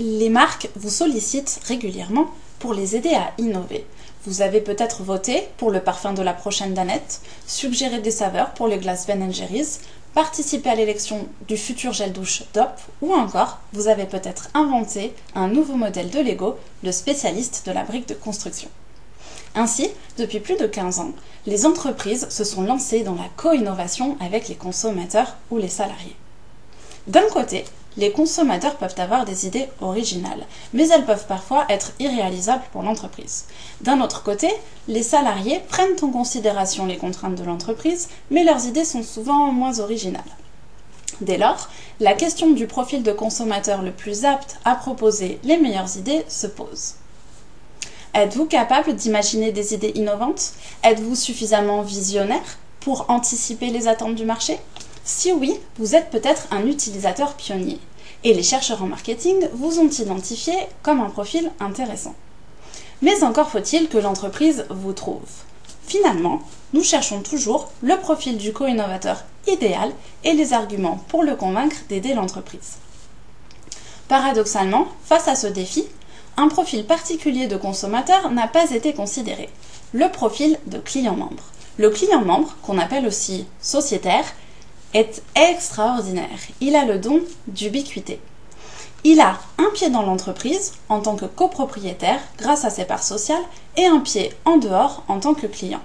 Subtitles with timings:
[0.00, 2.26] les marques vous sollicitent régulièrement
[2.58, 3.84] pour les aider à innover.
[4.24, 8.66] Vous avez peut-être voté pour le parfum de la prochaine Danette, suggéré des saveurs pour
[8.66, 9.80] les glaces Ben Jerry's,
[10.14, 12.70] participé à l'élection du futur gel douche DOP
[13.02, 17.84] ou encore vous avez peut-être inventé un nouveau modèle de Lego, le spécialiste de la
[17.84, 18.70] brique de construction.
[19.54, 21.12] Ainsi, depuis plus de 15 ans,
[21.46, 26.16] les entreprises se sont lancées dans la co-innovation avec les consommateurs ou les salariés.
[27.06, 27.64] D'un côté,
[27.96, 33.46] les consommateurs peuvent avoir des idées originales, mais elles peuvent parfois être irréalisables pour l'entreprise.
[33.80, 34.48] D'un autre côté,
[34.88, 39.80] les salariés prennent en considération les contraintes de l'entreprise, mais leurs idées sont souvent moins
[39.80, 40.22] originales.
[41.20, 41.68] Dès lors,
[41.98, 46.46] la question du profil de consommateur le plus apte à proposer les meilleures idées se
[46.46, 46.94] pose.
[48.14, 50.52] Êtes-vous capable d'imaginer des idées innovantes?
[50.82, 54.58] Êtes-vous suffisamment visionnaire pour anticiper les attentes du marché?
[55.04, 57.78] Si oui, vous êtes peut-être un utilisateur pionnier.
[58.22, 62.14] Et les chercheurs en marketing vous ont identifié comme un profil intéressant.
[63.02, 65.20] Mais encore faut-il que l'entreprise vous trouve.
[65.86, 69.90] Finalement, nous cherchons toujours le profil du co-innovateur idéal
[70.22, 72.76] et les arguments pour le convaincre d'aider l'entreprise.
[74.06, 75.86] Paradoxalement, face à ce défi,
[76.36, 79.48] un profil particulier de consommateur n'a pas été considéré,
[79.92, 81.44] le profil de client membre.
[81.78, 84.24] Le client membre, qu'on appelle aussi sociétaire,
[84.94, 86.38] est extraordinaire.
[86.60, 88.20] Il a le don d'ubiquité.
[89.04, 93.42] Il a un pied dans l'entreprise en tant que copropriétaire grâce à ses parts sociales
[93.76, 95.80] et un pied en dehors en tant que client.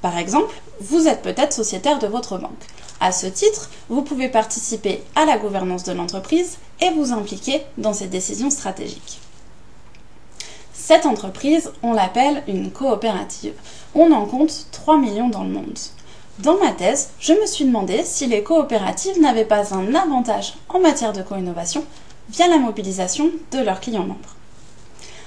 [0.00, 2.52] Par exemple, vous êtes peut-être sociétaire de votre banque.
[3.00, 7.92] À ce titre, vous pouvez participer à la gouvernance de l'entreprise et vous impliquer dans
[7.92, 9.20] ses décisions stratégiques.
[10.72, 13.54] Cette entreprise, on l'appelle une coopérative.
[13.94, 15.78] On en compte 3 millions dans le monde.
[16.38, 20.78] Dans ma thèse, je me suis demandé si les coopératives n'avaient pas un avantage en
[20.78, 21.82] matière de co-innovation
[22.30, 24.36] via la mobilisation de leurs clients membres.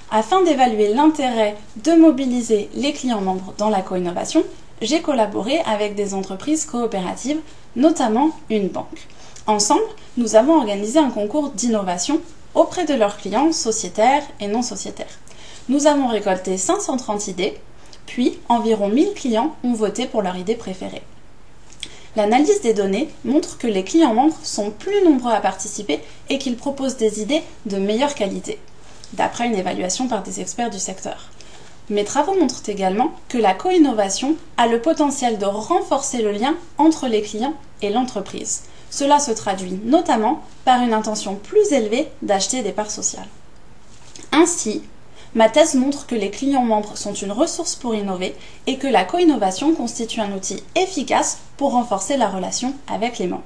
[0.10, 4.46] Afin d'évaluer l'intérêt de mobiliser les clients membres dans la co-innovation,
[4.82, 7.42] j'ai collaboré avec des entreprises coopératives,
[7.76, 9.08] notamment une banque.
[9.48, 9.82] Ensemble,
[10.16, 12.22] nous avons organisé un concours d'innovation
[12.56, 15.20] auprès de leurs clients sociétaires et non sociétaires.
[15.68, 17.58] Nous avons récolté 530 idées,
[18.06, 21.04] puis environ 1000 clients ont voté pour leur idée préférée.
[22.16, 26.58] L'analyse des données montre que les clients membres sont plus nombreux à participer et qu'ils
[26.58, 28.60] proposent des idées de meilleure qualité,
[29.14, 31.30] d'après une évaluation par des experts du secteur.
[31.90, 37.08] Mes travaux montrent également que la co-innovation a le potentiel de renforcer le lien entre
[37.08, 38.64] les clients et l'entreprise.
[38.90, 43.28] Cela se traduit notamment par une intention plus élevée d'acheter des parts sociales.
[44.34, 44.84] Ainsi,
[45.34, 48.36] Ma thèse montre que les clients membres sont une ressource pour innover
[48.68, 53.44] et que la co-innovation constitue un outil efficace pour renforcer la relation avec les membres.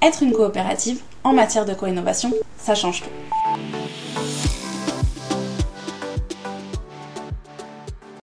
[0.00, 3.27] Être une coopérative en matière de co-innovation, ça change tout.